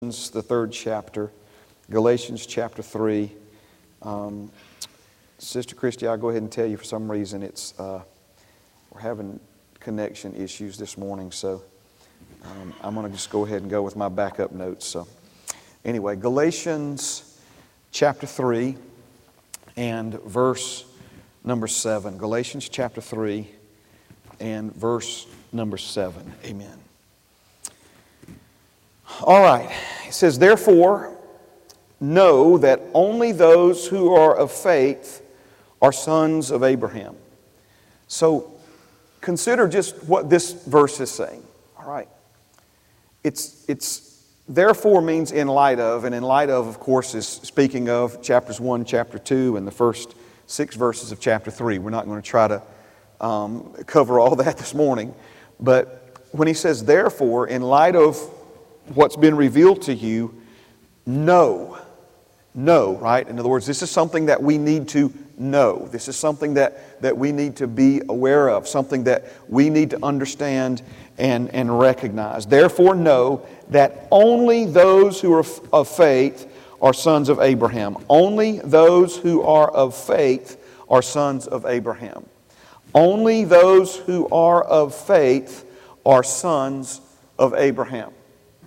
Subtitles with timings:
[0.00, 1.30] the third chapter,
[1.90, 3.30] Galatians chapter 3.
[4.00, 4.50] Um,
[5.36, 8.00] Sister Christy, I'll go ahead and tell you for some reason it's uh,
[8.90, 9.38] we're having
[9.78, 11.62] connection issues this morning, so
[12.44, 14.86] um, I'm going to just go ahead and go with my backup notes.
[14.86, 15.06] So,
[15.84, 17.38] anyway, Galatians
[17.92, 18.76] chapter 3
[19.76, 20.86] and verse
[21.44, 22.16] number 7.
[22.16, 23.46] Galatians chapter 3
[24.40, 26.32] and verse number 7.
[26.46, 26.89] Amen.
[29.22, 29.70] All right.
[30.06, 31.16] It says, Therefore,
[32.00, 35.22] know that only those who are of faith
[35.82, 37.16] are sons of Abraham.
[38.08, 38.52] So
[39.20, 41.42] consider just what this verse is saying.
[41.78, 42.08] All right.
[43.22, 47.88] It's, it's therefore means in light of, and in light of, of course, is speaking
[47.88, 50.14] of chapters 1, chapter 2, and the first
[50.46, 51.78] six verses of chapter 3.
[51.78, 52.62] We're not going to try to
[53.20, 55.14] um, cover all that this morning.
[55.58, 58.16] But when he says therefore, in light of
[58.94, 60.34] what's been revealed to you,
[61.06, 61.78] know.
[62.52, 63.26] Know, right?
[63.26, 65.86] In other words, this is something that we need to know.
[65.92, 69.90] This is something that, that we need to be aware of, something that we need
[69.90, 70.82] to understand
[71.16, 72.46] and, and recognize.
[72.46, 77.96] Therefore, know that only those who are of faith are sons of Abraham.
[78.08, 80.56] Only those who are of faith
[80.88, 82.26] are sons of Abraham.
[82.94, 85.64] Only those who are of faith
[86.04, 87.00] are sons
[87.38, 88.12] of Abraham.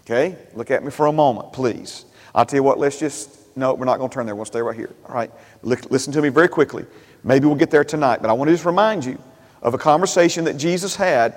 [0.06, 0.38] Okay?
[0.54, 2.06] Look at me for a moment, please.
[2.36, 4.36] I'll tell you what, let's just, no, we're not going to turn there.
[4.36, 4.94] We'll stay right here.
[5.08, 5.32] All right?
[5.62, 6.86] Listen to me very quickly.
[7.24, 9.18] Maybe we'll get there tonight, but I want to just remind you
[9.62, 11.36] of a conversation that Jesus had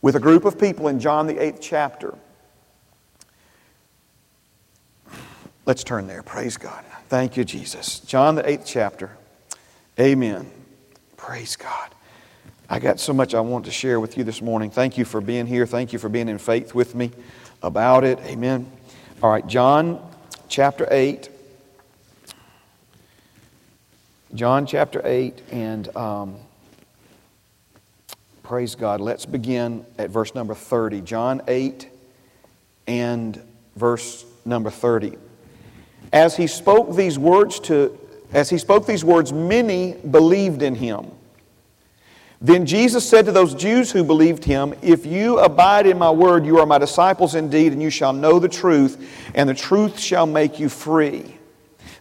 [0.00, 2.16] with a group of people in John the eighth chapter.
[5.66, 6.22] Let's turn there.
[6.22, 6.84] Praise God.
[7.08, 8.00] Thank you, Jesus.
[8.00, 9.16] John the eighth chapter.
[9.98, 10.50] Amen.
[11.16, 11.93] Praise God.
[12.74, 14.68] I got so much I want to share with you this morning.
[14.68, 15.64] Thank you for being here.
[15.64, 17.12] Thank you for being in faith with me
[17.62, 18.18] about it.
[18.24, 18.68] Amen.
[19.22, 20.04] All right, John
[20.48, 21.28] chapter 8.
[24.34, 26.34] John chapter 8, and um,
[28.42, 29.00] praise God.
[29.00, 31.00] Let's begin at verse number 30.
[31.02, 31.88] John 8
[32.88, 33.40] and
[33.76, 35.16] verse number 30.
[36.12, 37.96] As he spoke these words to
[38.32, 41.12] as he spoke these words, many believed in him.
[42.44, 46.44] Then Jesus said to those Jews who believed him, If you abide in my word,
[46.44, 50.26] you are my disciples indeed, and you shall know the truth, and the truth shall
[50.26, 51.38] make you free.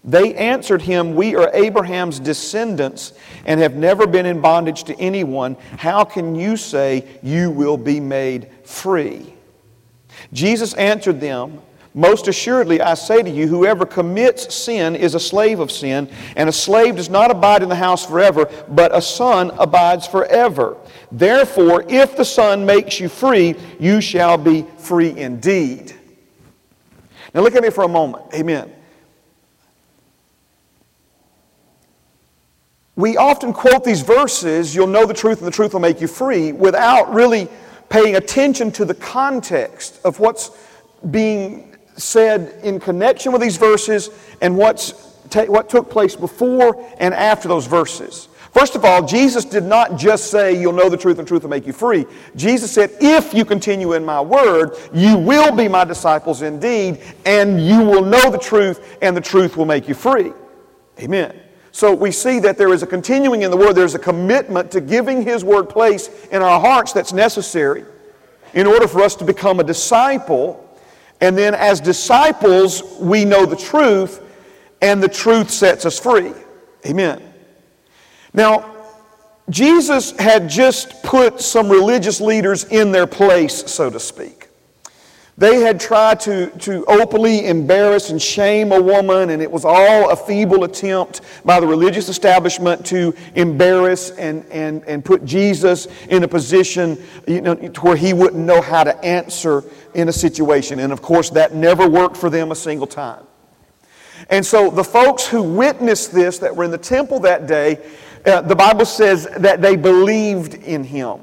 [0.03, 3.13] They answered him, We are Abraham's descendants
[3.45, 5.55] and have never been in bondage to anyone.
[5.77, 9.33] How can you say you will be made free?
[10.33, 11.61] Jesus answered them,
[11.93, 16.49] most assuredly, I say to you, whoever commits sin is a slave of sin, and
[16.49, 20.77] a slave does not abide in the house forever, but a son abides forever.
[21.11, 25.93] Therefore, if the Son makes you free, you shall be free indeed.
[27.33, 28.23] Now, look at me for a moment.
[28.33, 28.73] Amen.
[32.95, 36.07] We often quote these verses, you'll know the truth and the truth will make you
[36.07, 37.47] free, without really
[37.89, 40.51] paying attention to the context of what's
[41.11, 44.09] being said in connection with these verses
[44.41, 44.91] and what's
[45.33, 48.27] what took place before and after those verses.
[48.51, 51.49] First of all, Jesus did not just say, You'll know the truth, and truth will
[51.49, 52.05] make you free.
[52.35, 57.65] Jesus said, If you continue in my word, you will be my disciples indeed, and
[57.65, 60.33] you will know the truth, and the truth will make you free.
[60.99, 61.39] Amen.
[61.71, 64.81] So we see that there is a continuing in the word, there's a commitment to
[64.81, 67.85] giving his word place in our hearts that's necessary
[68.53, 70.62] in order for us to become a disciple
[71.21, 74.21] and then as disciples, we know the truth,
[74.81, 76.33] and the truth sets us free.
[76.85, 77.33] Amen.
[78.33, 78.69] Now,
[79.49, 84.42] Jesus had just put some religious leaders in their place, so to speak.
[85.35, 90.11] They had tried to, to openly embarrass and shame a woman, and it was all
[90.11, 96.23] a feeble attempt by the religious establishment to embarrass and, and, and put Jesus in
[96.23, 99.63] a position you know, where he wouldn't know how to answer
[99.95, 100.79] in a situation.
[100.79, 103.25] And of course, that never worked for them a single time.
[104.29, 107.79] And so the folks who witnessed this, that were in the temple that day,
[108.25, 111.19] uh, the Bible says that they believed in him.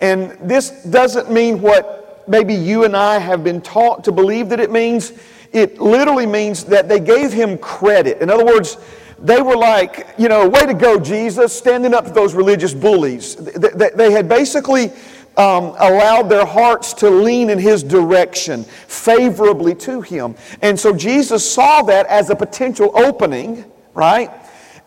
[0.00, 4.60] And this doesn't mean what maybe you and I have been taught to believe that
[4.60, 5.12] it means.
[5.52, 8.22] It literally means that they gave him credit.
[8.22, 8.78] In other words,
[9.18, 13.36] they were like, you know, way to go, Jesus, standing up to those religious bullies.
[13.36, 14.90] They had basically
[15.36, 20.34] um, allowed their hearts to lean in his direction favorably to him.
[20.60, 23.64] And so Jesus saw that as a potential opening,
[23.94, 24.30] right?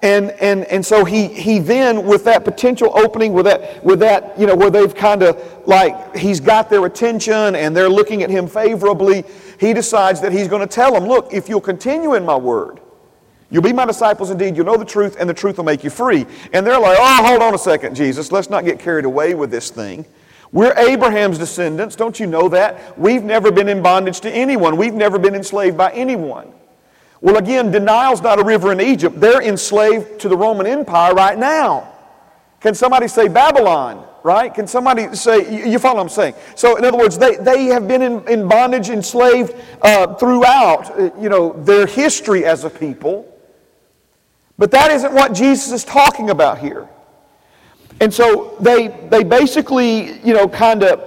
[0.06, 4.40] And, and, and so he, he then, with that potential opening, with that, with that
[4.40, 8.30] you know, where they've kind of like, he's got their attention and they're looking at
[8.30, 9.24] him favorably,
[9.60, 12.82] he decides that he's going to tell them, look, if you'll continue in my word,
[13.50, 15.90] you'll be my disciples indeed, you'll know the truth, and the truth will make you
[15.90, 16.28] free.
[16.54, 19.50] And they're like, oh, hold on a second, Jesus, let's not get carried away with
[19.50, 20.06] this thing.
[20.52, 22.96] We're Abraham's descendants, don't you know that?
[22.96, 26.54] We've never been in bondage to anyone, we've never been enslaved by anyone.
[27.26, 29.20] Well, again, denial's not a river in Egypt.
[29.20, 31.92] They're enslaved to the Roman Empire right now.
[32.60, 34.06] Can somebody say Babylon?
[34.22, 34.54] Right?
[34.54, 36.36] Can somebody say, you follow what I'm saying?
[36.54, 41.10] So, in other words, they, they have been in, in bondage, enslaved uh, throughout, uh,
[41.20, 43.28] you know, their history as a people.
[44.60, 46.88] But that isn't what Jesus is talking about here.
[48.02, 51.00] And so they, they basically, you know, kind of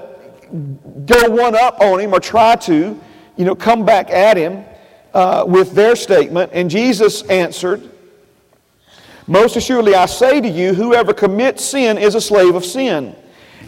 [1.07, 3.01] go one up on him or try to,
[3.37, 4.65] you know, come back at him
[5.15, 7.89] uh, with their statement, and Jesus answered,
[9.27, 13.15] Most assuredly I say to you, whoever commits sin is a slave of sin.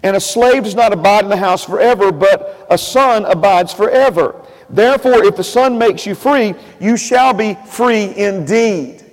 [0.03, 4.35] And a slave does not abide in the house forever, but a son abides forever.
[4.71, 9.05] Therefore, if the Son makes you free, you shall be free indeed.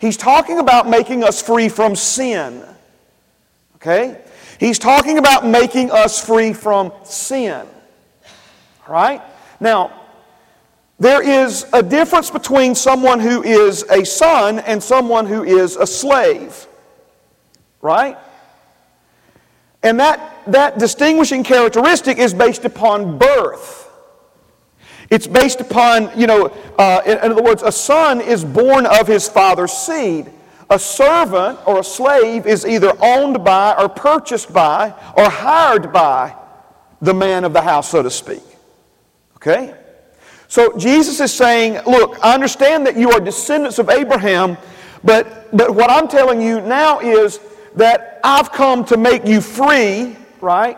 [0.00, 2.64] He's talking about making us free from sin.
[3.76, 4.20] Okay?
[4.58, 7.66] He's talking about making us free from sin.
[8.88, 9.20] Right?
[9.58, 9.99] Now,
[11.00, 15.86] there is a difference between someone who is a son and someone who is a
[15.86, 16.66] slave.
[17.80, 18.18] Right?
[19.82, 23.90] And that, that distinguishing characteristic is based upon birth.
[25.08, 26.48] It's based upon, you know,
[26.78, 30.30] uh, in, in other words, a son is born of his father's seed.
[30.68, 36.36] A servant or a slave is either owned by or purchased by or hired by
[37.00, 38.42] the man of the house, so to speak.
[39.36, 39.74] Okay?
[40.50, 44.58] So Jesus is saying, look, I understand that you are descendants of Abraham,
[45.04, 47.38] but, but what I'm telling you now is
[47.76, 50.76] that I've come to make you free, right,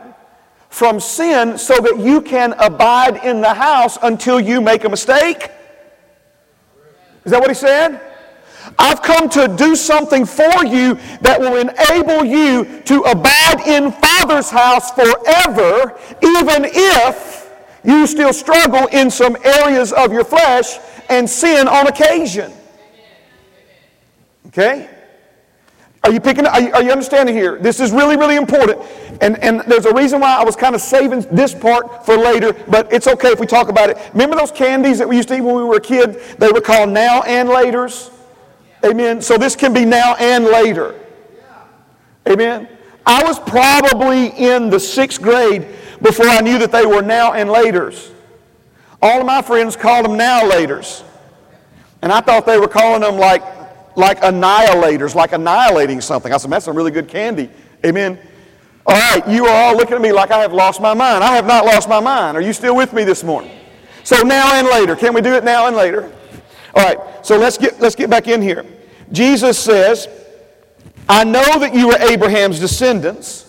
[0.69, 5.51] from sin so that you can abide in the house until you make a mistake.
[7.25, 7.99] Is that what he said?
[8.79, 14.51] I've come to do something for you that will enable you to abide in Father's
[14.51, 17.32] house forever, even if
[17.85, 22.53] you still struggle in some areas of your flesh and sin on occasion.
[24.49, 24.89] Okay?
[26.05, 27.59] Are you picking are you, are you understanding here?
[27.59, 28.81] This is really, really important.
[29.21, 32.53] And, and there's a reason why I was kind of saving this part for later,
[32.67, 33.99] but it's okay if we talk about it.
[34.13, 36.21] Remember those candies that we used to eat when we were a kid?
[36.39, 38.13] They were called now and laters.
[38.85, 39.23] Amen.
[39.23, 40.99] So this can be now and later.
[42.29, 42.69] Amen.
[43.07, 45.69] I was probably in the sixth grade
[46.03, 48.11] before I knew that they were now and laters.
[49.01, 51.03] All of my friends called them now laters.
[52.03, 53.43] And I thought they were calling them like,
[53.97, 56.33] like annihilators, like annihilating something.
[56.33, 57.49] I said, that's some really good candy.
[57.85, 58.19] Amen.
[58.85, 61.23] All right, you are all looking at me like I have lost my mind.
[61.23, 62.37] I have not lost my mind.
[62.37, 63.53] Are you still with me this morning?
[64.03, 64.97] So now and later.
[64.97, 66.13] Can we do it now and later?
[66.75, 68.65] All right, so let's get, let's get back in here.
[69.13, 70.09] Jesus says,
[71.09, 73.49] I know that you are Abraham's descendants.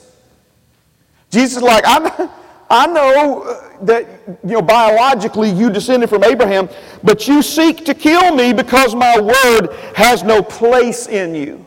[1.31, 2.29] Jesus is like, I'm,
[2.69, 4.07] I know uh, that
[4.43, 6.69] you know biologically you descended from Abraham,
[7.03, 11.65] but you seek to kill me because my word has no place in you.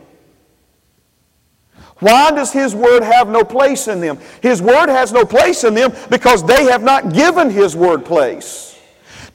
[1.99, 4.19] Why does his word have no place in them?
[4.41, 8.76] His word has no place in them because they have not given his word place.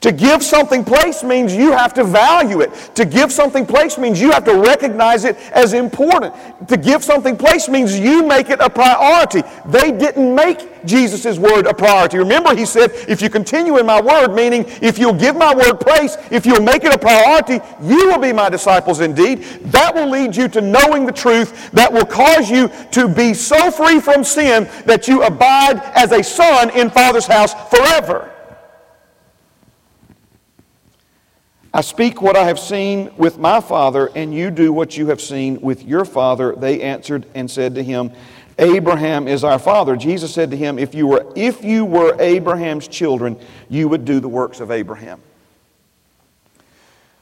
[0.03, 2.73] To give something place means you have to value it.
[2.95, 6.33] To give something place means you have to recognize it as important.
[6.67, 9.43] To give something place means you make it a priority.
[9.65, 12.17] They didn't make Jesus' word a priority.
[12.17, 15.79] Remember, he said, if you continue in my word, meaning if you'll give my word
[15.79, 19.43] place, if you'll make it a priority, you will be my disciples indeed.
[19.71, 23.71] That will lead you to knowing the truth that will cause you to be so
[23.71, 28.32] free from sin that you abide as a son in Father's house forever.
[31.75, 35.19] I speak what I have seen with my father, and you do what you have
[35.19, 36.53] seen with your father.
[36.55, 38.11] They answered and said to him,
[38.59, 39.95] Abraham is our father.
[39.95, 43.39] Jesus said to him, If you were, if you were Abraham's children,
[43.69, 45.19] you would do the works of Abraham.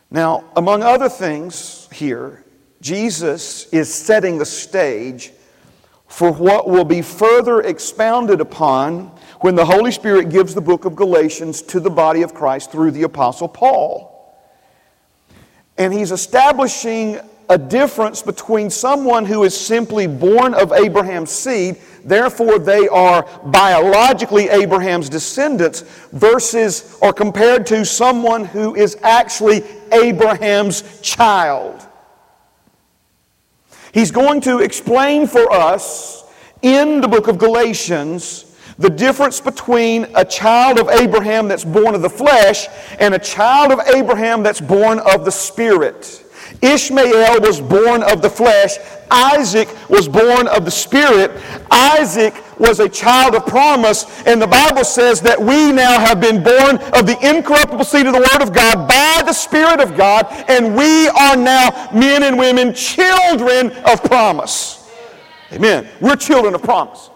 [0.09, 2.43] Now, among other things here,
[2.81, 5.31] Jesus is setting the stage
[6.07, 10.97] for what will be further expounded upon when the Holy Spirit gives the book of
[10.97, 14.10] Galatians to the body of Christ through the Apostle Paul.
[15.81, 17.19] And he's establishing
[17.49, 24.47] a difference between someone who is simply born of Abraham's seed, therefore they are biologically
[24.49, 31.83] Abraham's descendants, versus or compared to someone who is actually Abraham's child.
[33.91, 36.23] He's going to explain for us
[36.61, 38.50] in the book of Galatians
[38.81, 42.67] the difference between a child of Abraham that's born of the flesh
[42.99, 46.23] and a child of Abraham that's born of the Spirit.
[46.61, 48.77] Ishmael was born of the flesh.
[49.09, 51.31] Isaac was born of the Spirit.
[51.71, 54.05] Isaac was a child of promise.
[54.27, 58.13] And the Bible says that we now have been born of the incorruptible seed of
[58.13, 60.27] the Word of God by the Spirit of God.
[60.47, 64.89] And we are now men and women, children of promise.
[65.51, 65.87] Amen.
[65.99, 67.09] We're children of promise.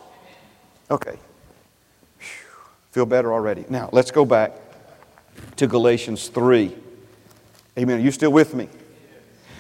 [0.90, 1.18] Okay.
[2.96, 3.66] Feel better already.
[3.68, 4.54] Now, let's go back
[5.58, 6.74] to Galatians 3.
[7.78, 8.00] Amen.
[8.00, 8.70] Are you still with me?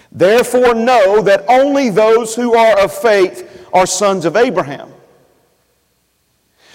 [0.09, 4.89] Therefore, know that only those who are of faith are sons of Abraham.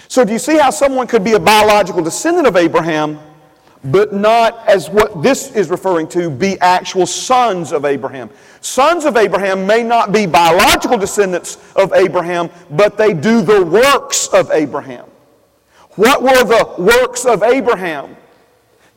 [0.07, 3.17] So, do you see how someone could be a biological descendant of Abraham,
[3.85, 8.29] but not, as what this is referring to, be actual sons of Abraham?
[8.59, 14.27] Sons of Abraham may not be biological descendants of Abraham, but they do the works
[14.27, 15.07] of Abraham.
[15.95, 18.15] What were the works of Abraham?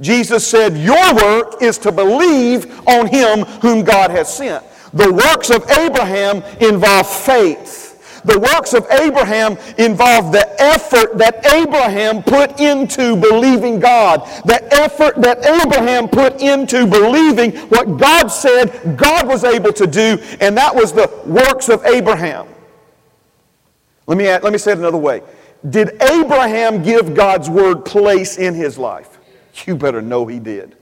[0.01, 4.65] Jesus said, Your work is to believe on him whom God has sent.
[4.93, 7.83] The works of Abraham involve faith.
[8.25, 14.21] The works of Abraham involve the effort that Abraham put into believing God.
[14.47, 20.19] The effort that Abraham put into believing what God said God was able to do,
[20.41, 22.47] and that was the works of Abraham.
[24.07, 25.23] Let me, let me say it another way.
[25.69, 29.19] Did Abraham give God's word place in his life?
[29.67, 30.77] You better know he did.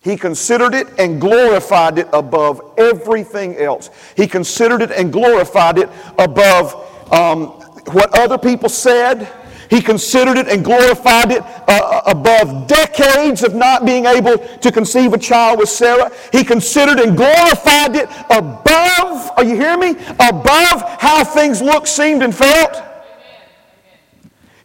[0.00, 3.90] He considered it and glorified it above everything else.
[4.16, 7.48] He considered it and glorified it above um,
[7.92, 9.28] what other people said.
[9.68, 14.72] He considered it and glorified it uh, uh above decades of not being able to
[14.72, 16.10] conceive a child with Sarah.
[16.32, 19.90] He considered and glorified it above, are you hearing me?
[20.12, 22.87] Above how things looked, seemed, and felt.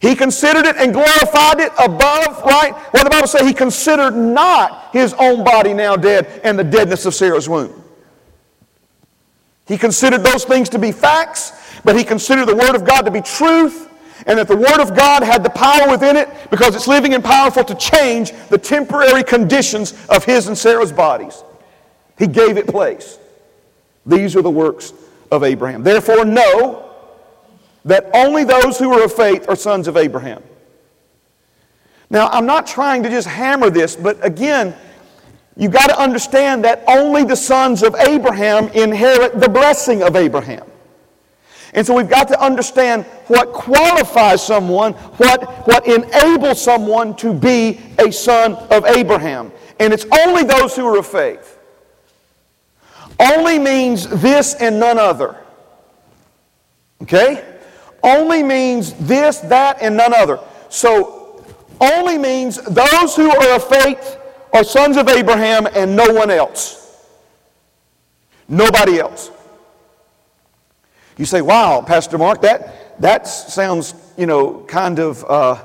[0.04, 2.74] He considered it and glorified it above, right?
[2.92, 7.06] What the Bible says, he considered not his own body now dead and the deadness
[7.06, 7.82] of Sarah's womb.
[9.66, 11.54] He considered those things to be facts,
[11.86, 13.90] but he considered the Word of God to be truth,
[14.28, 17.24] and that the Word of God had the power within it because it's living and
[17.24, 21.46] powerful to change the temporary conditions of his and Sarah's bodies.
[22.20, 23.20] He gave it place.
[24.06, 24.92] These are the works
[25.32, 25.82] of Abraham.
[25.82, 26.83] Therefore, know
[27.86, 30.42] that only those who are of faith are sons of Abraham.
[32.10, 34.76] Now, I'm not trying to just hammer this, but again,
[35.58, 40.66] you got to understand that only the sons of Abraham inherit the blessing of Abraham.
[41.74, 47.80] And so we've got to understand what qualifies someone, what, what enables someone to be
[47.98, 49.52] a son of Abraham.
[49.80, 51.58] And it's only those who are of faith.
[53.20, 55.38] Only means this and none other.
[57.02, 57.44] Okay?
[58.04, 60.40] Only means this, that, and none other.
[60.70, 61.46] So,
[61.80, 64.18] only means those who are of faith
[64.54, 66.80] are sons of Abraham and no one else.
[68.48, 69.32] Nobody else.
[71.18, 75.64] You say, wow, Pastor Mark, that, that sounds, you know, kind of, uh,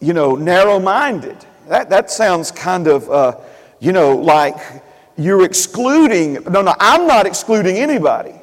[0.00, 1.36] you know, narrow minded.
[1.68, 3.36] That, that sounds kind of, uh,
[3.80, 4.56] you know, like
[5.16, 6.34] you're excluding.
[6.44, 8.37] No, no, I'm not excluding anybody.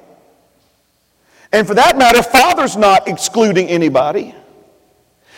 [1.56, 4.36] And for that matter, Father's not excluding anybody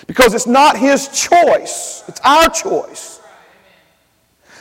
[0.08, 3.22] because it's not his choice, it's our choice.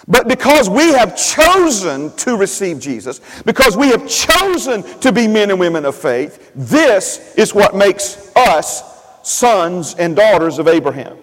[0.07, 5.49] But because we have chosen to receive Jesus, because we have chosen to be men
[5.51, 8.83] and women of faith, this is what makes us
[9.23, 11.17] sons and daughters of Abraham.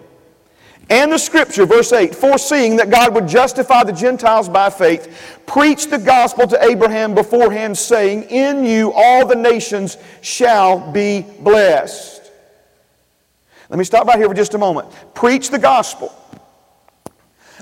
[0.89, 5.89] And the scripture, verse 8, foreseeing that God would justify the Gentiles by faith, preached
[5.89, 12.31] the gospel to Abraham beforehand, saying, In you all the nations shall be blessed.
[13.69, 14.89] Let me stop by here for just a moment.
[15.15, 16.13] Preach the gospel.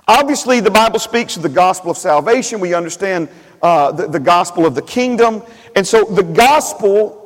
[0.08, 2.60] Obviously, the Bible speaks of the gospel of salvation.
[2.60, 3.30] We understand
[3.62, 5.44] uh, the, the gospel of the kingdom.
[5.76, 7.20] And so the gospel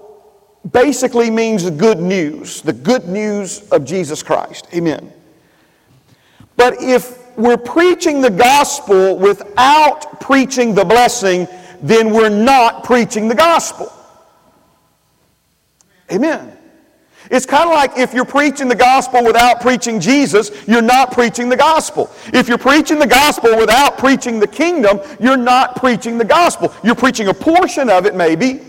[0.71, 4.67] basically means the good news, the good news of Jesus Christ.
[4.73, 5.11] Amen.
[6.57, 11.47] But if we're preaching the gospel without preaching the blessing,
[11.81, 13.91] then we're not preaching the gospel.
[16.12, 16.55] Amen.
[17.31, 21.50] It's kind of like if you're preaching the gospel without preaching Jesus, you're not preaching
[21.50, 22.12] the gospel.
[22.27, 26.74] If you're preaching the gospel without preaching the kingdom, you're not preaching the gospel.
[26.83, 28.62] You're preaching a portion of it, maybe,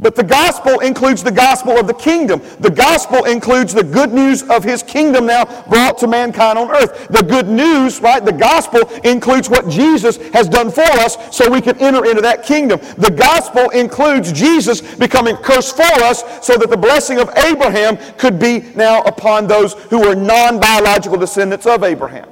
[0.00, 2.40] But the gospel includes the gospel of the kingdom.
[2.60, 7.08] The gospel includes the good news of his kingdom now brought to mankind on earth.
[7.08, 8.24] The good news, right?
[8.24, 12.44] The gospel includes what Jesus has done for us so we can enter into that
[12.44, 12.78] kingdom.
[12.96, 18.38] The gospel includes Jesus becoming cursed for us so that the blessing of Abraham could
[18.38, 22.28] be now upon those who are non biological descendants of Abraham.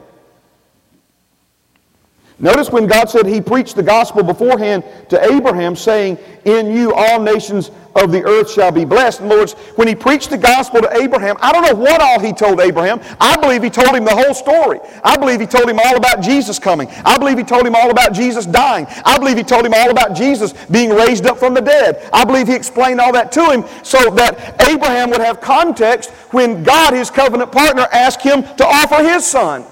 [2.38, 7.19] Notice when God said he preached the gospel beforehand to Abraham, saying, In you all
[7.19, 9.23] nations of the earth shall be blessed.
[9.23, 12.61] Words, when he preached the gospel to Abraham, I don't know what all he told
[12.61, 13.00] Abraham.
[13.19, 14.81] I believe he told him the whole story.
[15.02, 16.88] I believe he told him all about Jesus coming.
[17.07, 18.87] I believe he told him all about Jesus dying.
[19.07, 22.07] I believe he told him all about Jesus being raised up from the dead.
[22.12, 26.64] I believe he explained all that to him so that Abraham would have context when
[26.64, 29.64] God, his covenant partner, asked him to offer his son.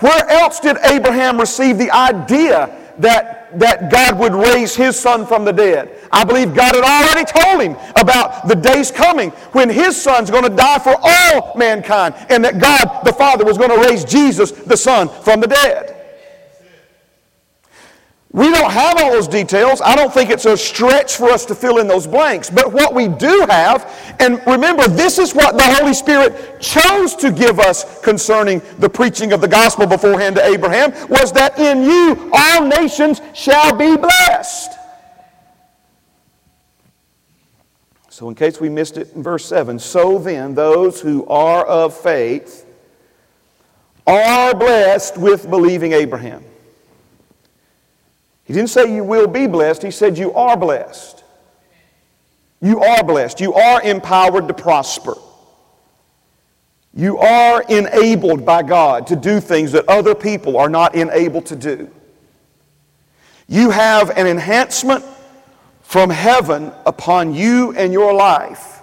[0.00, 5.44] Where else did Abraham receive the idea that, that God would raise his son from
[5.44, 5.90] the dead?
[6.10, 10.44] I believe God had already told him about the days coming when his son's going
[10.44, 14.50] to die for all mankind and that God the Father was going to raise Jesus
[14.50, 16.03] the Son from the dead.
[18.34, 19.80] We don't have all those details.
[19.80, 22.50] I don't think it's a stretch for us to fill in those blanks.
[22.50, 27.30] But what we do have, and remember, this is what the Holy Spirit chose to
[27.30, 32.28] give us concerning the preaching of the gospel beforehand to Abraham, was that in you
[32.32, 34.72] all nations shall be blessed.
[38.08, 41.96] So, in case we missed it in verse 7, so then those who are of
[41.96, 42.66] faith
[44.08, 46.44] are blessed with believing Abraham.
[48.44, 51.24] He didn't say you will be blessed, he said you are blessed.
[52.64, 53.42] You are blessed.
[53.42, 55.14] You are empowered to prosper.
[56.94, 61.56] You are enabled by God to do things that other people are not enabled to
[61.56, 61.90] do.
[63.48, 65.04] You have an enhancement
[65.82, 68.80] from heaven upon you and your life.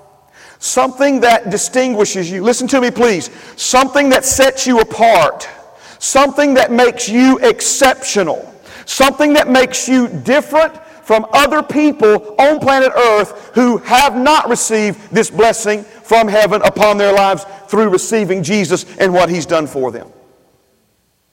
[0.59, 2.43] Something that distinguishes you.
[2.43, 3.31] Listen to me, please.
[3.59, 5.49] Something that sets you apart.
[5.97, 8.50] Something that makes you exceptional.
[8.85, 15.11] Something that makes you different from other people on planet Earth who have not received
[15.11, 19.91] this blessing from heaven upon their lives through receiving Jesus and what He's done for
[19.91, 20.11] them.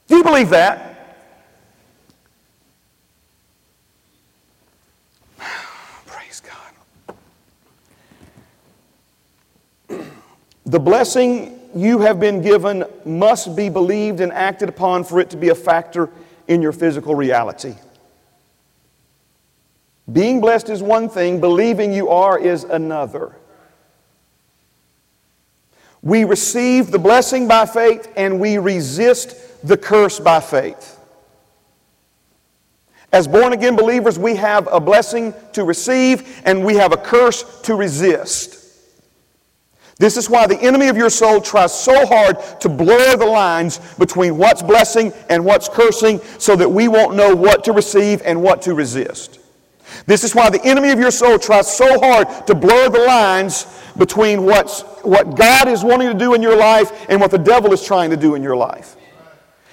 [0.06, 1.24] Do you believe that?
[6.06, 6.42] Praise
[9.88, 10.06] God.
[10.64, 15.36] The blessing you have been given must be believed and acted upon for it to
[15.36, 16.10] be a factor
[16.48, 17.74] in your physical reality.
[20.10, 23.36] Being blessed is one thing, believing you are is another.
[26.02, 30.98] We receive the blessing by faith and we resist the curse by faith.
[33.12, 37.60] As born again believers, we have a blessing to receive and we have a curse
[37.62, 38.57] to resist.
[39.98, 43.80] This is why the enemy of your soul tries so hard to blur the lines
[43.98, 48.40] between what's blessing and what's cursing so that we won't know what to receive and
[48.40, 49.40] what to resist.
[50.06, 53.66] This is why the enemy of your soul tries so hard to blur the lines
[53.96, 57.72] between what's, what God is wanting to do in your life and what the devil
[57.72, 58.94] is trying to do in your life.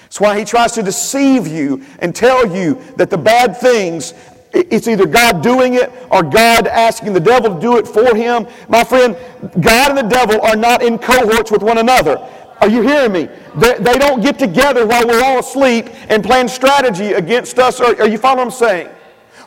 [0.07, 4.13] It's why he tries to deceive you and tell you that the bad things
[4.55, 8.47] it's either God doing it or God asking the devil to do it for him.
[8.69, 9.15] My friend,
[9.59, 12.17] God and the devil are not in cohorts with one another.
[12.61, 13.29] Are you hearing me?
[13.55, 17.81] They, they don't get together while we're all asleep and plan strategy against us.
[17.81, 18.89] Are, are you following what I'm saying?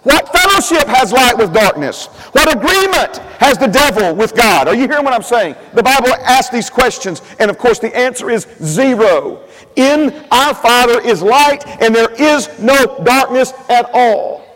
[0.02, 2.06] What fellowship has light with darkness?
[2.32, 4.68] What agreement has the devil with God?
[4.68, 5.56] Are you hearing what I'm saying?
[5.74, 9.44] The Bible asks these questions, and of course the answer is zero.
[9.76, 14.47] In our Father is light, and there is no darkness at all.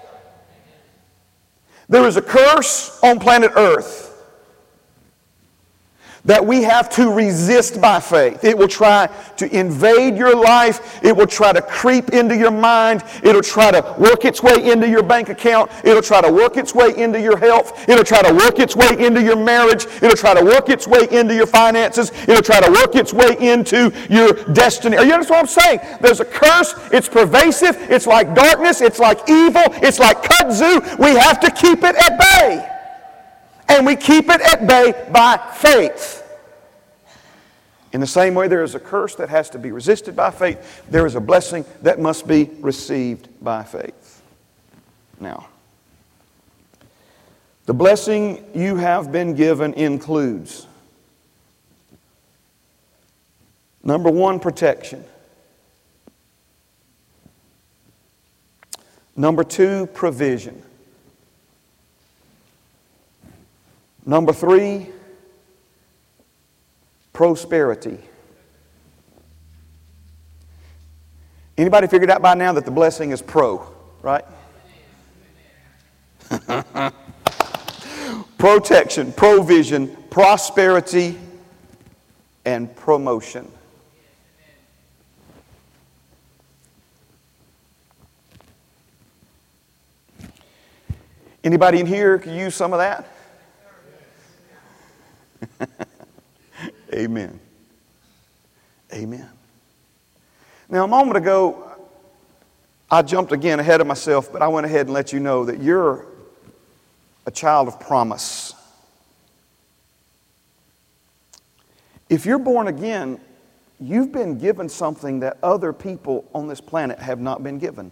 [1.93, 4.12] There is a curse on planet Earth
[6.25, 8.45] that we have to resist by faith.
[8.45, 11.03] It will try to invade your life.
[11.03, 13.03] It will try to creep into your mind.
[13.25, 15.71] It'll try to work its way into your bank account.
[15.85, 17.89] It'll try to work its way into your health.
[17.89, 19.87] It'll try to work its way into your marriage.
[20.01, 22.13] It'll try to work its way into your finances.
[22.29, 24.97] It'll try to work its way into your destiny.
[24.97, 25.99] Are you understand what I'm saying?
[26.01, 26.75] There's a curse.
[26.93, 27.77] It's pervasive.
[27.91, 28.81] It's like darkness.
[28.81, 29.65] It's like evil.
[29.83, 30.99] It's like kudzu.
[30.99, 32.69] We have to keep it at bay
[33.69, 36.21] and we keep it at bay by faith.
[37.93, 40.83] In the same way, there is a curse that has to be resisted by faith,
[40.91, 44.23] there is a blessing that must be received by faith.
[45.21, 45.49] Now,
[47.67, 50.67] the blessing you have been given includes
[53.85, 55.05] number one, protection.
[59.15, 60.63] Number two, provision.
[64.05, 64.89] Number three,
[67.13, 67.99] prosperity.
[71.57, 73.65] Anybody figured out by now that the blessing is pro,
[74.01, 74.25] right?
[78.39, 81.17] Protection, provision, prosperity,
[82.45, 83.49] and promotion.
[91.45, 93.12] Anybody in here could use some of that?
[96.95, 97.41] Amen.
[98.93, 99.29] Amen.
[100.69, 101.71] Now, a moment ago,
[102.91, 105.61] I jumped again ahead of myself, but I went ahead and let you know that
[105.63, 106.07] you're
[107.27, 108.55] a child of promise.
[112.09, 113.19] If you're born again,
[113.81, 117.91] you've been given something that other people on this planet have not been given.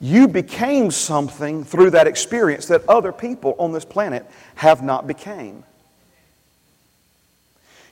[0.00, 5.62] You became something through that experience that other people on this planet have not became.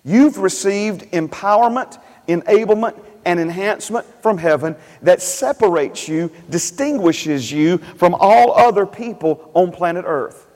[0.05, 8.57] You've received empowerment, enablement, and enhancement from heaven that separates you, distinguishes you from all
[8.57, 10.47] other people on planet Earth.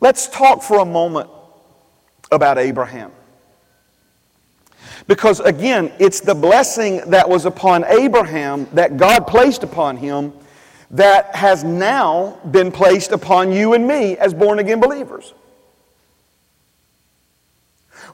[0.00, 1.30] Let's talk for a moment
[2.30, 3.10] about Abraham.
[5.06, 10.32] Because again, it's the blessing that was upon Abraham that God placed upon him
[10.90, 15.34] that has now been placed upon you and me as born again believers.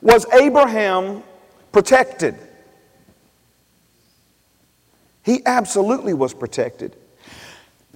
[0.01, 1.23] Was Abraham
[1.71, 2.37] protected?
[5.25, 6.97] He absolutely was protected.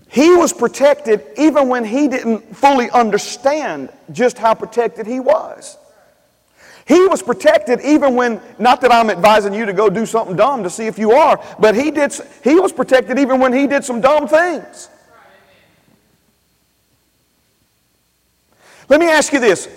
[0.08, 5.76] He was protected even when he didn't fully understand just how protected he was.
[6.87, 10.62] He was protected even when, not that I'm advising you to go do something dumb
[10.62, 13.85] to see if you are, but he, did, he was protected even when he did
[13.85, 14.88] some dumb things.
[18.88, 19.68] Let me ask you this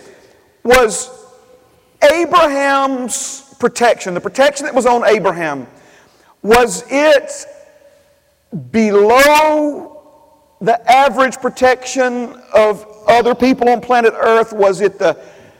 [0.63, 1.09] Was
[2.03, 5.65] Abraham's protection, the protection that was on Abraham,
[6.43, 7.31] was it
[8.71, 9.95] below
[10.61, 14.53] the average protection of other people on planet Earth?
[14.53, 15.19] Was it the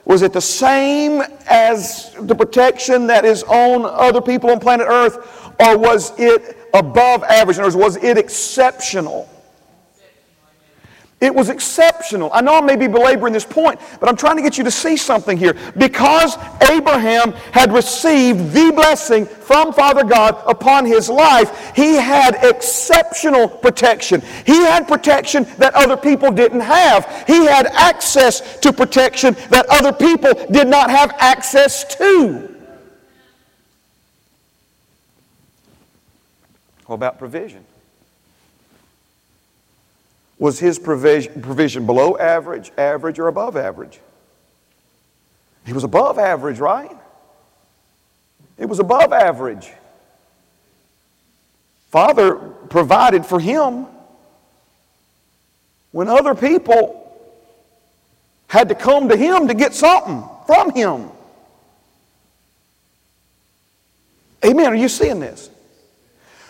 [0.10, 5.18] was it the same as the protection that is on other people on planet Earth,
[5.60, 7.58] or was it above average?
[7.58, 9.30] In other words, was it exceptional?
[11.22, 12.30] It was exceptional.
[12.34, 14.72] I know I may be belaboring this point, but I'm trying to get you to
[14.72, 15.54] see something here.
[15.78, 16.38] Because
[16.70, 24.22] Abraham had received the blessing from Father God upon his life, he had exceptional protection.
[24.46, 27.26] He had protection that other people didn't have.
[27.28, 32.56] He had access to protection that other people did not have access to.
[36.86, 37.66] What about provision?
[40.40, 44.00] Was his provision, provision below average, average, or above average?
[45.66, 46.96] He was above average, right?
[48.58, 49.70] It was above average.
[51.92, 53.86] Father provided for him
[55.92, 56.96] when other people
[58.48, 61.10] had to come to him to get something from him.
[64.44, 64.68] Amen.
[64.68, 65.50] Are you seeing this?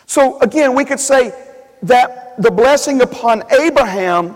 [0.06, 1.34] So, again, we could say
[1.84, 4.36] that the blessing upon Abraham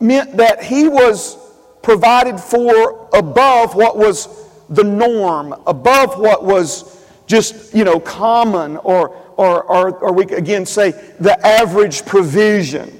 [0.00, 1.36] meant that he was
[1.82, 4.28] provided for above what was
[4.68, 10.66] the norm, above what was just, you know, common, or, or, or, or we again
[10.66, 10.90] say
[11.20, 12.90] the average provision.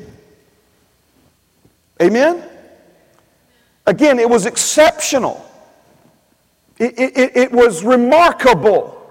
[2.00, 2.42] Amen?
[3.86, 5.44] Again, it was exceptional.
[6.78, 9.03] It, it, it was remarkable.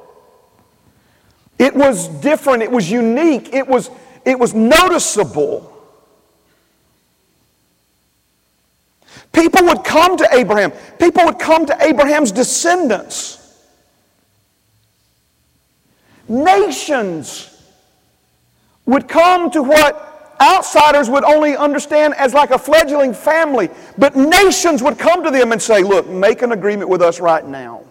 [1.63, 3.89] It was different, it was unique, it was,
[4.25, 5.71] it was noticeable.
[9.31, 13.39] People would come to Abraham, people would come to Abraham's descendants.
[16.27, 17.49] Nations
[18.85, 24.83] would come to what outsiders would only understand as like a fledgling family, but nations
[24.83, 27.85] would come to them and say, Look, make an agreement with us right now.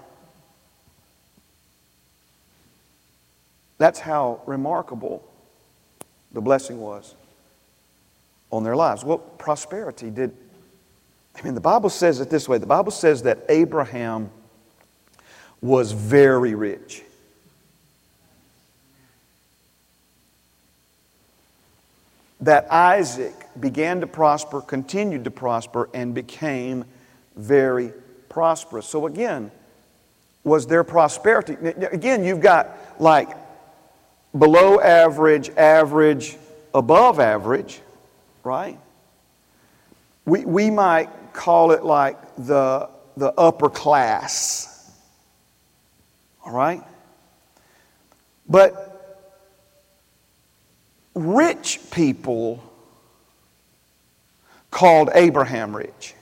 [3.82, 5.28] That's how remarkable
[6.30, 7.16] the blessing was
[8.52, 9.04] on their lives.
[9.04, 10.36] What prosperity did.
[11.34, 14.30] I mean, the Bible says it this way the Bible says that Abraham
[15.60, 17.02] was very rich.
[22.40, 26.84] That Isaac began to prosper, continued to prosper, and became
[27.34, 27.92] very
[28.28, 28.86] prosperous.
[28.86, 29.50] So, again,
[30.44, 31.54] was their prosperity?
[31.90, 33.41] Again, you've got like
[34.36, 36.36] below average, average,
[36.74, 37.80] above average.
[38.42, 38.78] right?
[40.24, 44.90] We, we might call it like the, the upper class,
[46.44, 46.82] all right?
[48.48, 48.88] But
[51.14, 52.62] rich people
[54.70, 56.14] called Abraham rich.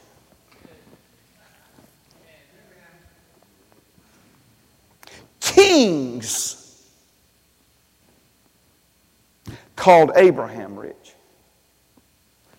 [5.40, 6.59] Kings
[9.80, 11.14] called Abraham rich.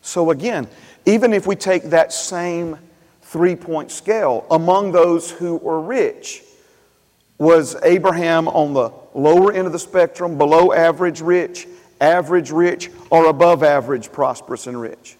[0.02, 0.68] So again,
[1.06, 2.80] even if we take that same
[3.22, 6.42] three point scale, among those who were rich,
[7.38, 11.68] was Abraham on the lower end of the spectrum, below average rich,
[12.02, 15.16] average rich, or above average prosperous and rich?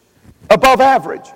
[0.50, 1.28] Above average.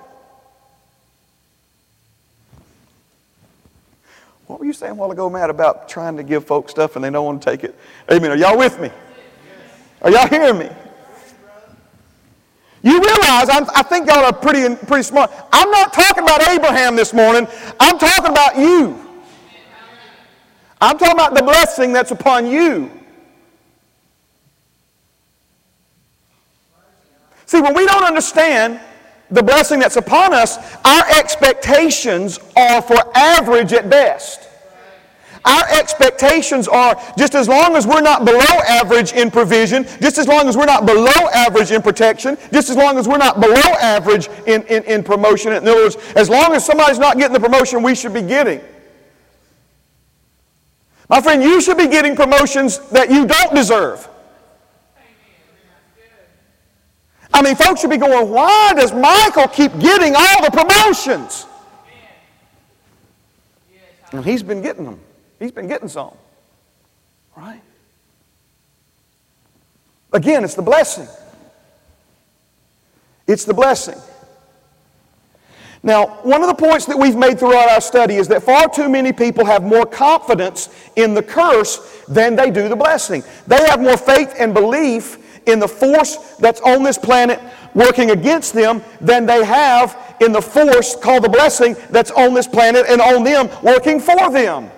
[4.48, 7.04] What were you saying a while ago, Matt, about trying to give folks stuff and
[7.04, 7.76] they don't want to take it?
[8.10, 8.32] Amen.
[8.32, 8.90] Are y'all with me?
[10.06, 10.68] Are y'all hearing me?
[12.84, 15.32] You realize, I'm, i think y'all are pretty, pretty smart.
[15.52, 17.48] I'm not talking about Abraham this morning.
[17.80, 19.04] I'm talking about you.
[20.80, 22.88] I'm talking about the blessing that's upon you.
[27.46, 28.78] See, when we don't understand
[29.32, 34.48] the blessing that's upon us, our expectations are for average at best.
[35.46, 40.26] Our expectations are just as long as we're not below average in provision, just as
[40.26, 43.54] long as we're not below average in protection, just as long as we're not below
[43.80, 45.52] average in, in, in promotion.
[45.52, 48.60] In other words, as long as somebody's not getting the promotion we should be getting.
[51.08, 54.08] My friend, you should be getting promotions that you don't deserve.
[57.32, 61.46] I mean, folks should be going, why does Michael keep getting all the promotions?
[64.10, 64.98] And he's been getting them.
[65.38, 66.14] He's been getting some.
[67.36, 67.62] Right?
[70.12, 71.06] Again, it's the blessing.
[73.26, 73.98] It's the blessing.
[75.82, 78.88] Now, one of the points that we've made throughout our study is that far too
[78.88, 83.22] many people have more confidence in the curse than they do the blessing.
[83.46, 87.40] They have more faith and belief in the force that's on this planet
[87.74, 92.48] working against them than they have in the force called the blessing that's on this
[92.48, 94.70] planet and on them working for them.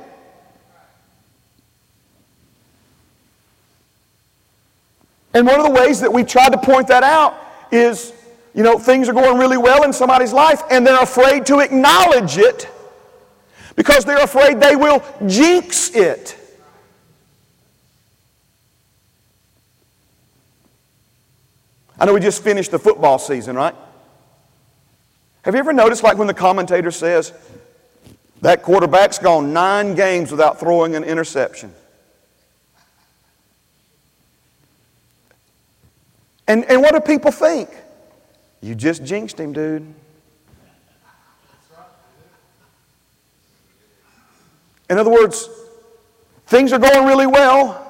[5.35, 7.37] And one of the ways that we've tried to point that out
[7.71, 8.13] is,
[8.55, 12.39] you know, things are going really well in somebody's life and they're afraid to acknowledge
[12.39, 12.69] it
[13.77, 16.37] because they're afraid they will jinx it.
[22.01, 23.75] I know we just finished the football season, right?
[25.43, 27.33] Have you ever noticed, like when the commentator says,
[28.41, 31.73] that quarterback's gone nine games without throwing an interception?
[36.49, 37.69] And, and what do people think?
[38.63, 39.95] You just jinxed him, dude.
[44.91, 45.49] In other words,
[46.47, 47.85] things are going really well,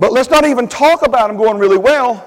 [0.00, 2.24] but let's not even talk about them going really well.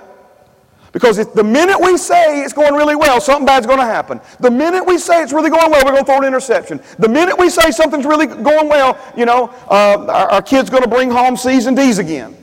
[0.93, 4.19] Because if the minute we say it's going really well, something bad's going to happen.
[4.39, 6.81] The minute we say it's really going well, we're going to throw an interception.
[6.99, 10.83] The minute we say something's really going well, you know, uh, our, our kid's going
[10.83, 12.40] to bring home C's and D's again.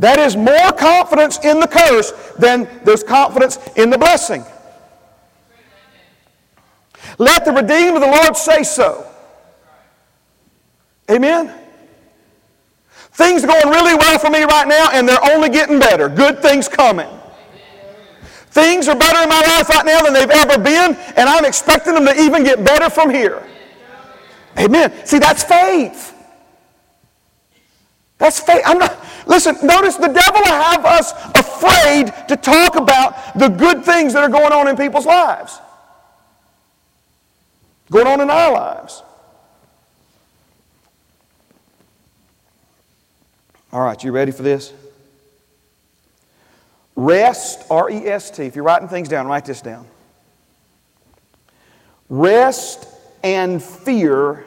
[0.00, 4.42] That is more confidence in the curse than there's confidence in the blessing.
[7.18, 9.06] Let the redeemed of the Lord say so.
[11.10, 11.54] Amen?
[13.12, 16.08] Things are going really well for me right now, and they're only getting better.
[16.08, 17.08] Good things coming.
[18.52, 21.92] Things are better in my life right now than they've ever been, and I'm expecting
[21.92, 23.46] them to even get better from here.
[24.58, 25.04] Amen.
[25.04, 26.14] See, that's faith.
[28.16, 28.62] That's faith.
[28.64, 28.96] I'm not,
[29.30, 34.28] listen, notice the devil have us afraid to talk about the good things that are
[34.28, 35.58] going on in people's lives,
[37.90, 39.02] going on in our lives.
[43.72, 44.72] All right, you ready for this?
[46.96, 48.42] Rest, R E S T.
[48.42, 49.86] If you're writing things down, write this down.
[52.08, 52.86] Rest
[53.22, 54.44] and fear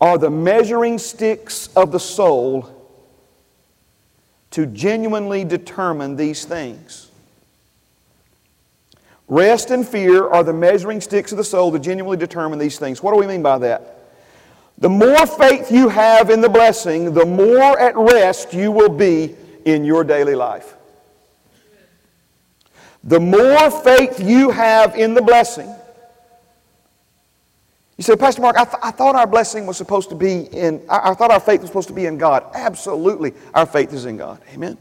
[0.00, 2.74] are the measuring sticks of the soul
[4.50, 7.10] to genuinely determine these things.
[9.28, 13.02] Rest and fear are the measuring sticks of the soul to genuinely determine these things.
[13.02, 13.94] What do we mean by that?
[14.78, 19.34] The more faith you have in the blessing, the more at rest you will be
[19.64, 20.76] in your daily life.
[23.04, 25.74] The more faith you have in the blessing,
[27.98, 30.80] you say, Pastor Mark, I, th- I thought our blessing was supposed to be in,
[30.88, 32.44] I-, I thought our faith was supposed to be in God.
[32.54, 34.40] Absolutely, our faith is in God.
[34.54, 34.78] Amen.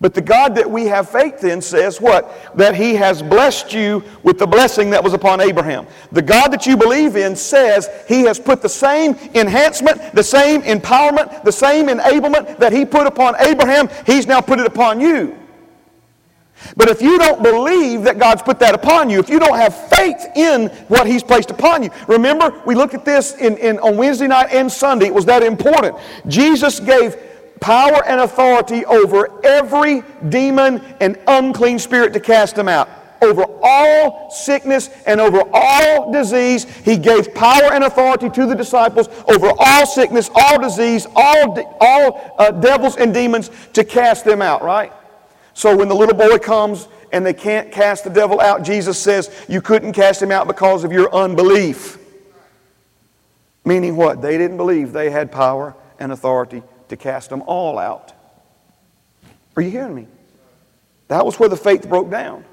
[0.00, 2.56] But the God that we have faith in says what?
[2.56, 5.86] That He has blessed you with the blessing that was upon Abraham.
[6.12, 10.62] The God that you believe in says He has put the same enhancement, the same
[10.62, 15.36] empowerment, the same enablement that He put upon Abraham, He's now put it upon you.
[16.76, 19.88] But if you don't believe that God's put that upon you, if you don't have
[19.88, 23.96] faith in what He's placed upon you, remember we looked at this in, in, on
[23.96, 25.06] Wednesday night and Sunday.
[25.06, 25.96] It was that important.
[26.26, 27.16] Jesus gave
[27.60, 32.88] power and authority over every demon and unclean spirit to cast them out.
[33.20, 39.08] Over all sickness and over all disease, he gave power and authority to the disciples
[39.26, 44.62] over all sickness, all disease, all, all uh, devils and demons to cast them out,
[44.62, 44.92] right?
[45.58, 49.28] So when the little boy comes and they can't cast the devil out, Jesus says,
[49.48, 51.98] You couldn't cast him out because of your unbelief.
[53.64, 54.22] Meaning what?
[54.22, 58.12] They didn't believe they had power and authority to cast them all out.
[59.56, 60.06] Are you hearing me?
[61.08, 62.44] That was where the faith broke down.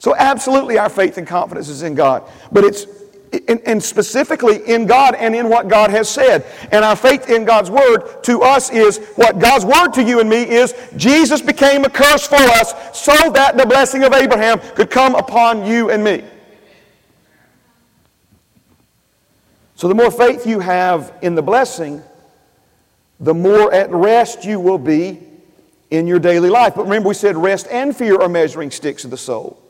[0.00, 2.28] So, absolutely, our faith and confidence is in God.
[2.50, 2.86] But it's
[3.48, 6.44] and, specifically in God and in what God has said.
[6.70, 10.28] And our faith in God's Word to us is what God's Word to you and
[10.28, 14.90] me is Jesus became a curse for us so that the blessing of Abraham could
[14.90, 16.24] come upon you and me.
[19.76, 22.02] So the more faith you have in the blessing,
[23.18, 25.20] the more at rest you will be
[25.90, 26.74] in your daily life.
[26.74, 29.61] But remember, we said rest and fear are measuring sticks of the soul.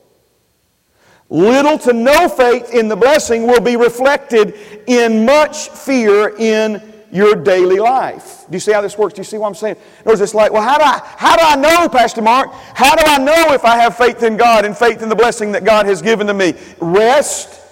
[1.33, 4.55] Little to no faith in the blessing will be reflected
[4.87, 8.45] in much fear in your daily life.
[8.51, 9.15] Do you see how this works?
[9.15, 9.77] Do you see what I'm saying?
[10.05, 12.53] In other it's like, well, how do I how do I know, Pastor Mark?
[12.75, 15.53] How do I know if I have faith in God and faith in the blessing
[15.53, 16.53] that God has given to me?
[16.83, 17.63] Rest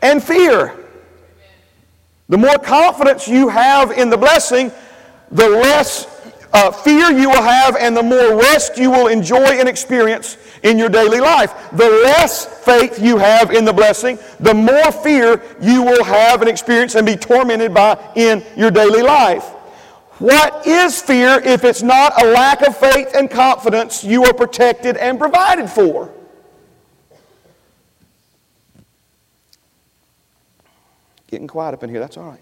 [0.00, 0.74] and fear.
[2.30, 4.72] The more confidence you have in the blessing,
[5.30, 6.06] the less
[6.52, 10.78] uh, fear you will have and the more rest you will enjoy and experience in
[10.78, 11.70] your daily life.
[11.72, 16.48] The less faith you have in the blessing, the more fear you will have and
[16.48, 19.44] experience and be tormented by in your daily life.
[20.18, 24.96] What is fear if it's not a lack of faith and confidence you are protected
[24.96, 26.12] and provided for?
[31.28, 32.40] Getting quiet up in here, that's all right.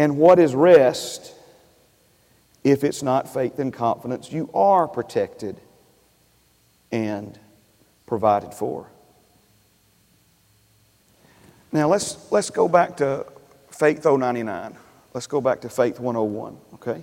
[0.00, 1.34] And what is rest
[2.64, 4.32] if it's not faith and confidence?
[4.32, 5.60] You are protected
[6.90, 7.38] and
[8.06, 8.86] provided for.
[11.70, 13.26] Now let's, let's go back to
[13.72, 14.74] Faith 099.
[15.12, 17.02] Let's go back to Faith 101, okay?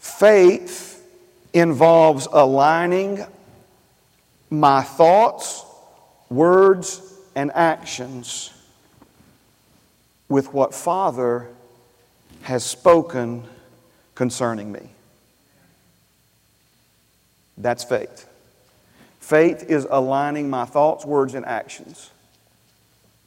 [0.00, 1.06] Faith
[1.52, 3.24] involves aligning
[4.50, 5.64] my thoughts,
[6.28, 8.52] words, and actions
[10.28, 11.48] with what Father
[12.42, 13.44] has spoken
[14.14, 14.90] concerning me.
[17.58, 18.28] That's faith.
[19.20, 22.10] Faith is aligning my thoughts, words, and actions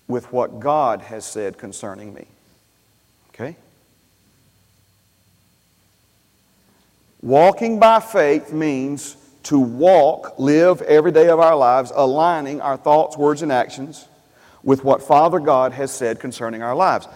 [0.08, 2.26] with what God has said concerning me.
[3.30, 3.56] Okay?
[7.22, 13.16] Walking by faith means to walk, live every day of our lives, aligning our thoughts,
[13.18, 14.08] words, and actions
[14.64, 17.08] with what Father God has said concerning our lives.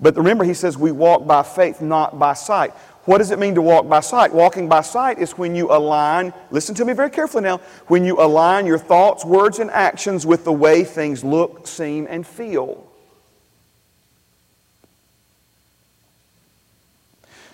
[0.00, 2.72] But remember, he says we walk by faith, not by sight.
[3.04, 4.32] What does it mean to walk by sight?
[4.32, 8.18] Walking by sight is when you align, listen to me very carefully now, when you
[8.18, 12.90] align your thoughts, words, and actions with the way things look, seem, and feel.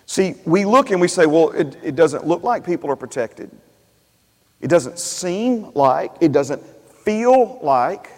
[0.06, 3.50] See, we look and we say, well, it, it doesn't look like people are protected.
[4.61, 6.62] It doesn't seem like, it doesn't
[7.05, 8.11] feel like.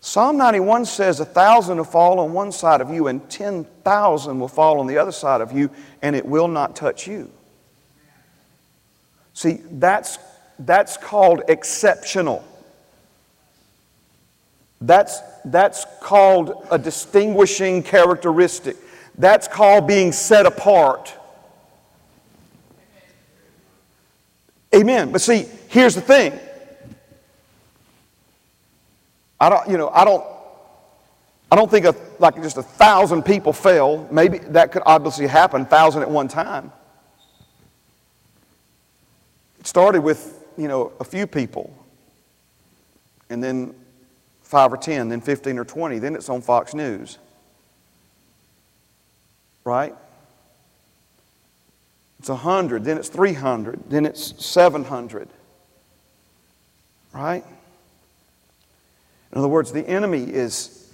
[0.00, 4.48] Psalm 91 says, A thousand will fall on one side of you, and 10,000 will
[4.48, 5.70] fall on the other side of you,
[6.02, 7.30] and it will not touch you.
[9.34, 10.18] See, that's,
[10.58, 12.44] that's called exceptional.
[14.80, 18.76] That's, that's called a distinguishing characteristic.
[19.16, 21.14] That's called being set apart.
[24.74, 25.12] Amen.
[25.12, 26.38] But see, here's the thing.
[29.40, 30.24] I don't, you know, I don't,
[31.50, 34.06] I don't think a, like just a thousand people fell.
[34.10, 36.72] Maybe that could obviously happen, thousand at one time.
[39.60, 41.72] It started with, you know, a few people,
[43.30, 43.74] and then
[44.42, 47.18] five or ten, then 15 or 20, then it's on Fox News.
[49.64, 49.94] Right?
[52.18, 55.28] It's 100, then it's 300, then it's 700.
[57.12, 57.44] Right?
[59.32, 60.90] In other words, the enemy is,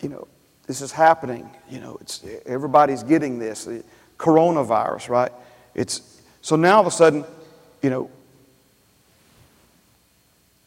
[0.00, 0.26] you know,
[0.66, 1.48] this is happening.
[1.70, 3.64] You know, it's, everybody's getting this.
[3.64, 3.84] The
[4.18, 5.32] coronavirus, right?
[5.74, 7.24] It's, so now all of a sudden,
[7.82, 8.10] you know,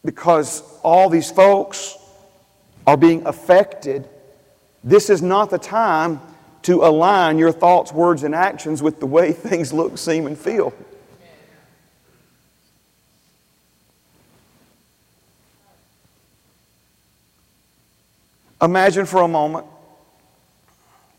[0.04, 1.98] because all these folks
[2.88, 4.08] are being affected,
[4.84, 6.20] this is not the time
[6.64, 10.74] to align your thoughts, words, and actions with the way things look, seem, and feel.
[18.62, 19.66] Imagine for a moment.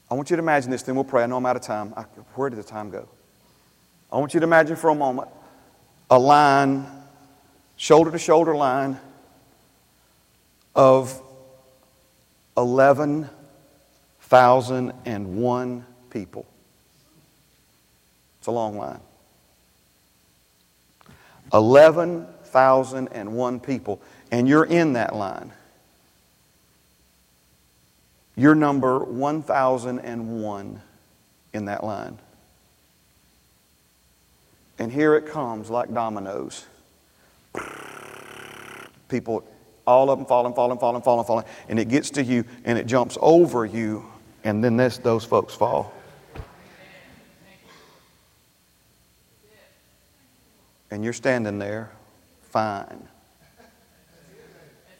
[0.09, 1.24] I want you to imagine this, then we'll pray.
[1.24, 1.93] I know I'm out of time.
[1.97, 2.03] I,
[2.34, 3.09] where did the time go?
[4.12, 5.28] I want you to imagine for a moment
[6.11, 6.86] a line,
[7.76, 9.01] shoulder to shoulder line
[10.74, 11.20] of
[14.33, 16.47] 11,001 people.
[18.39, 19.01] It's a long line.
[21.53, 25.53] 11,001 people, and you're in that line.
[28.35, 30.80] You're number 1001
[31.53, 32.18] in that line.
[34.78, 36.64] And here it comes like dominoes.
[39.09, 39.45] People,
[39.87, 41.45] all of them falling, falling, falling, falling, falling.
[41.68, 44.07] And it gets to you and it jumps over you,
[44.45, 45.93] and then this, those folks fall.
[50.90, 51.90] And you're standing there
[52.51, 53.09] fine.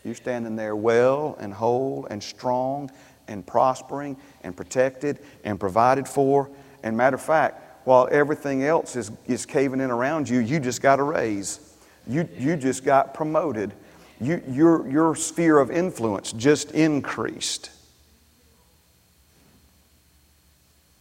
[0.05, 2.91] You're standing there well and whole and strong
[3.29, 6.49] and prospering and protected and provided for.
[6.83, 10.81] And matter of fact, while everything else is, is caving in around you, you just
[10.81, 11.77] got a raise.
[12.07, 13.73] You, you just got promoted.
[14.21, 17.71] You, your, your sphere of influence just increased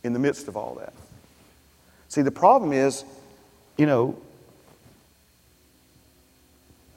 [0.04, 0.94] in the midst of all that.
[2.08, 3.06] See, the problem is,
[3.78, 4.18] you know,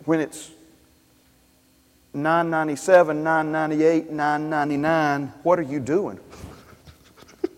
[0.04, 0.50] when it's
[2.12, 6.18] 997, 998, 999, what are you doing?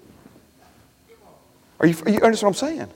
[1.78, 2.88] Are you, are you understand what I'm saying?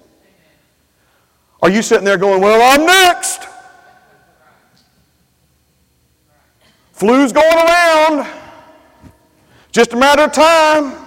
[1.63, 3.47] Are you sitting there going, Well, I'm next?
[6.93, 8.27] Flu's going around.
[9.71, 11.00] Just a matter of time.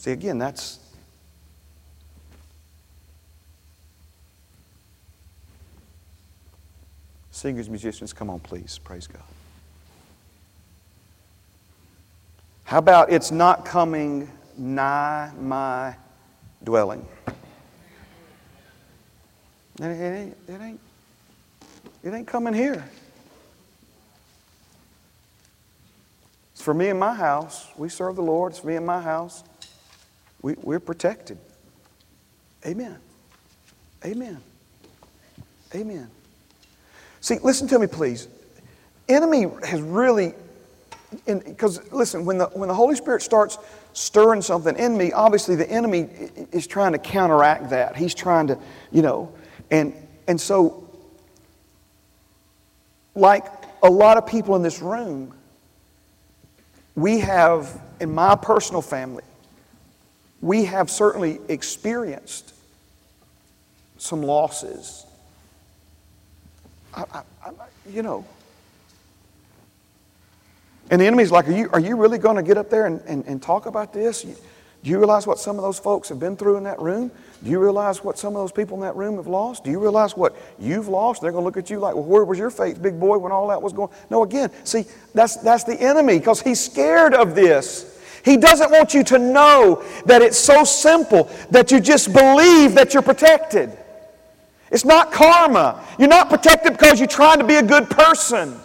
[0.00, 0.78] See, again, that's
[7.30, 8.78] Singers, musicians, come on, please.
[8.82, 9.22] Praise God.
[12.64, 15.94] How about it's not coming nigh my
[16.64, 17.06] dwelling?
[19.78, 20.80] It ain't, it ain't,
[22.02, 22.82] it ain't coming here.
[26.54, 27.68] It's for me and my house.
[27.76, 28.52] We serve the Lord.
[28.52, 29.44] It's for me and my house.
[30.42, 31.38] We, we're protected.
[32.66, 32.98] Amen.
[34.04, 34.40] Amen.
[35.74, 36.10] Amen.
[37.20, 38.28] See, listen to me, please.
[39.08, 40.34] Enemy has really,
[41.26, 43.58] because listen, when the, when the Holy Spirit starts
[43.92, 46.08] stirring something in me, obviously the enemy
[46.52, 47.96] is trying to counteract that.
[47.96, 48.58] He's trying to,
[48.90, 49.32] you know,
[49.70, 49.94] and,
[50.26, 50.88] and so,
[53.14, 53.46] like
[53.82, 55.34] a lot of people in this room,
[56.94, 59.24] we have, in my personal family,
[60.40, 62.54] we have certainly experienced
[63.98, 65.06] some losses
[66.94, 67.52] I, I, I,
[67.88, 68.24] you know.
[70.90, 73.00] And the enemy's like, Are you, are you really going to get up there and,
[73.06, 74.22] and, and talk about this?
[74.22, 77.10] Do you realize what some of those folks have been through in that room?
[77.44, 79.62] Do you realize what some of those people in that room have lost?
[79.62, 81.20] Do you realize what you've lost?
[81.20, 83.30] They're going to look at you like, well, where was your faith, big boy, when
[83.30, 87.34] all that was going No, again, see, that's, that's the enemy because he's scared of
[87.34, 87.89] this.
[88.24, 92.92] He doesn't want you to know that it's so simple that you just believe that
[92.92, 93.76] you're protected.
[94.70, 95.84] It's not karma.
[95.98, 98.58] You're not protected because you're trying to be a good person.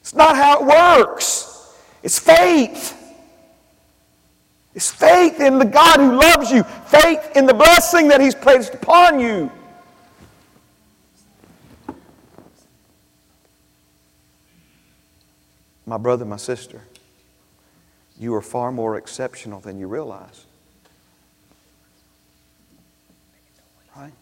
[0.00, 1.74] It's not how it works.
[2.02, 3.00] It's faith.
[4.74, 8.74] It's faith in the God who loves you, faith in the blessing that He's placed
[8.74, 9.50] upon you.
[15.86, 16.80] My brother, my sister,
[18.18, 20.46] you are far more exceptional than you realize.
[23.96, 24.12] Right?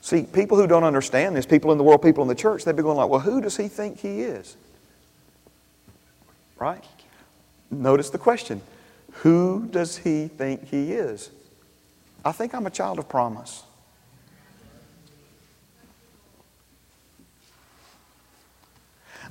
[0.00, 2.76] See, people who don't understand this, people in the world, people in the church, they'd
[2.76, 4.56] be going like, well, who does he think he is?
[6.58, 6.84] Right?
[7.70, 8.60] Notice the question.
[9.22, 11.30] Who does he think he is?
[12.24, 13.62] I think I'm a child of promise.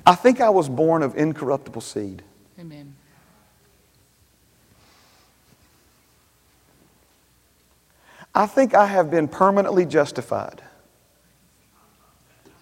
[0.06, 2.22] I think I was born of incorruptible seed.
[2.66, 2.96] Amen.
[8.34, 10.64] I think I have been permanently justified.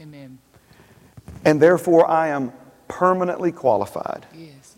[0.01, 0.39] Amen.
[1.45, 2.51] And therefore, I am
[2.89, 4.25] permanently qualified.
[4.35, 4.75] Yes.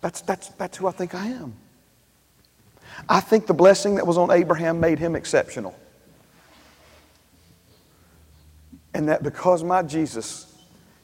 [0.00, 1.54] That's, that's, that's who I think I am.
[3.08, 5.78] I think the blessing that was on Abraham made him exceptional.
[8.92, 10.51] And that because my Jesus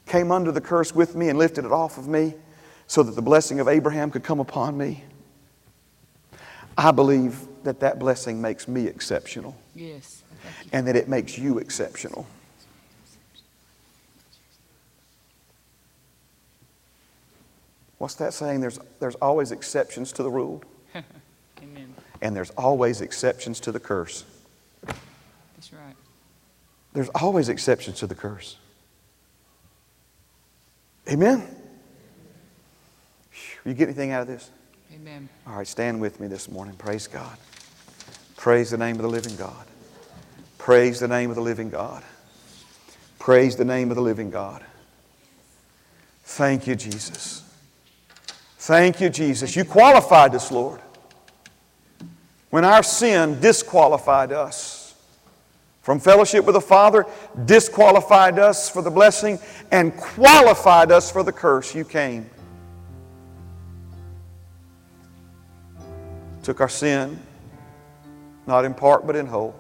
[0.09, 2.35] came under the curse with me and lifted it off of me
[2.87, 5.05] so that the blessing of Abraham could come upon me,
[6.77, 10.23] I believe that that blessing makes me exceptional Yes.
[10.73, 12.27] And that it makes you exceptional.
[17.99, 18.61] What's that saying?
[18.61, 20.63] There's, there's always exceptions to the rule,
[20.95, 21.95] Amen.
[22.23, 24.25] and there's always exceptions to the curse.
[24.87, 25.97] That's right.
[26.93, 28.57] There's always exceptions to the curse.
[31.11, 31.47] Amen?
[33.65, 34.51] You get anything out of this?
[34.95, 35.29] Amen.
[35.47, 36.75] All right, stand with me this morning.
[36.77, 37.37] Praise God.
[38.37, 39.67] Praise the name of the living God.
[40.59, 42.03] Praise the name of the living God.
[43.19, 44.65] Praise the name of the living God.
[46.25, 47.43] Thank you, Jesus.
[48.59, 49.57] Thank you, Jesus.
[49.57, 50.81] You qualified us, Lord.
[52.51, 54.78] When our sin disqualified us
[55.89, 57.07] from fellowship with the Father,
[57.47, 59.39] disqualified us for the blessing,
[59.71, 62.29] and qualified us for the curse, you came.
[66.43, 67.19] Took our sin,
[68.47, 69.59] not in part but in whole.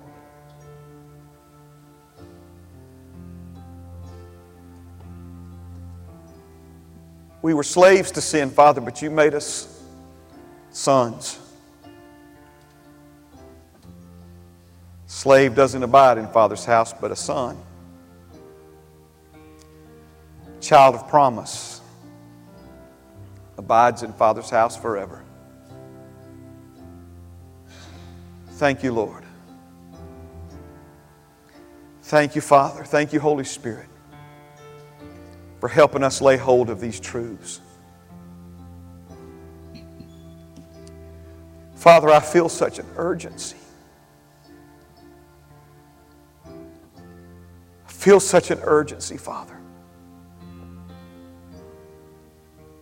[7.40, 9.82] We were slaves to sin, Father, but you made us
[10.72, 11.47] sons.
[15.18, 17.60] Slave doesn't abide in Father's house, but a son.
[20.60, 21.80] Child of promise
[23.56, 25.24] abides in Father's house forever.
[28.50, 29.24] Thank you, Lord.
[32.02, 32.84] Thank you, Father.
[32.84, 33.88] Thank you, Holy Spirit,
[35.58, 37.60] for helping us lay hold of these truths.
[41.74, 43.56] Father, I feel such an urgency.
[48.08, 49.54] Feel such an urgency, Father.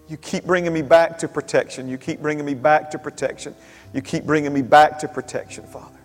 [0.06, 1.88] You keep bringing me back to protection.
[1.88, 3.52] You keep bringing me back to protection.
[3.92, 5.98] You keep bringing me back to protection, Father.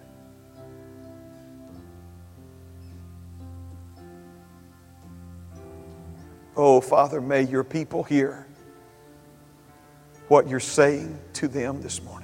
[6.58, 8.48] Oh, Father, may your people hear
[10.30, 12.21] what you're saying to them this morning.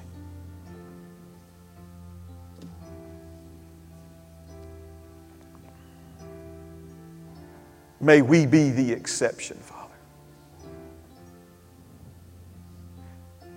[8.00, 9.96] May we be the exception, Father.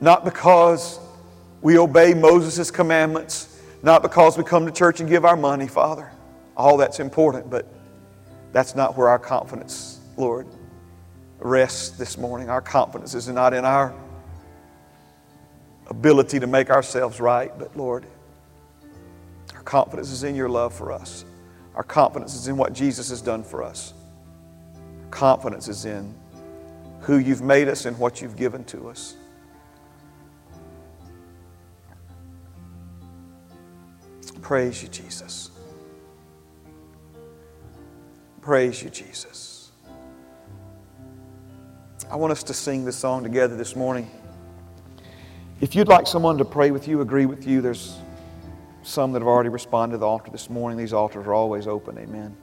[0.00, 0.98] Not because
[1.60, 6.10] we obey Moses' commandments, not because we come to church and give our money, Father.
[6.56, 7.66] All that's important, but
[8.52, 10.46] that's not where our confidence, Lord,
[11.38, 12.48] rests this morning.
[12.48, 13.94] Our confidence is not in our
[15.88, 18.06] ability to make ourselves right, but Lord,
[19.54, 21.24] our confidence is in your love for us.
[21.74, 23.92] Our confidence is in what Jesus has done for us.
[25.10, 26.14] Confidence is in
[27.00, 29.16] who you've made us and what you've given to us.
[34.40, 35.50] Praise you, Jesus.
[38.40, 39.70] Praise you, Jesus.
[42.10, 44.10] I want us to sing this song together this morning.
[45.60, 47.98] If you'd like someone to pray with you, agree with you, there's
[48.82, 50.78] some that have already responded to the altar this morning.
[50.78, 52.36] These altars are always open, amen.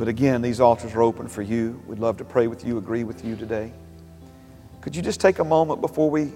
[0.00, 1.78] But again, these altars are open for you.
[1.86, 3.70] We'd love to pray with you, agree with you today.
[4.80, 6.32] Could you just take a moment before we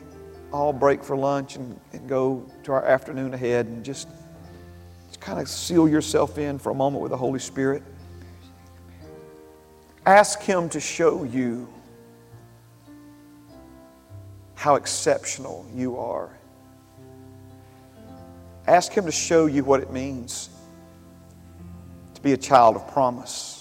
[0.52, 4.06] all break for lunch and, and go to our afternoon ahead and just,
[5.06, 7.82] just kind of seal yourself in for a moment with the Holy Spirit?
[10.04, 11.66] Ask Him to show you
[14.56, 16.28] how exceptional you are.
[18.66, 20.50] Ask Him to show you what it means
[22.14, 23.53] to be a child of promise,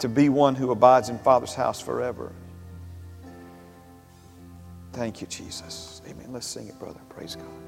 [0.00, 2.32] to be one who abides in Father's house forever.
[4.92, 6.00] Thank you, Jesus.
[6.08, 6.32] Amen.
[6.32, 7.00] Let's sing it, brother.
[7.08, 7.65] Praise God.